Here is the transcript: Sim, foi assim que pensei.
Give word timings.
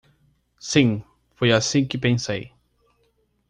Sim, 0.59 1.03
foi 1.35 1.51
assim 1.51 1.85
que 1.85 1.95
pensei. 1.95 2.51